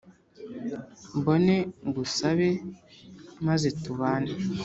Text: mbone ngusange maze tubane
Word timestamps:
mbone 1.17 1.55
ngusange 1.87 2.49
maze 3.47 3.67
tubane 3.83 4.31